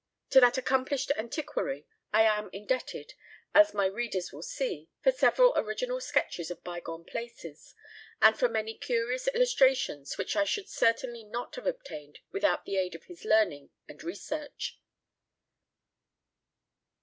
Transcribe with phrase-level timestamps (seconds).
[0.31, 3.13] To that accomplished antiquary I am indebted,
[3.53, 7.75] as my readers will see, for several original sketches of bygone places,
[8.19, 12.95] and for many curious illustrations which I should certainly not have obtained without the aid
[12.95, 14.79] of his learning and research.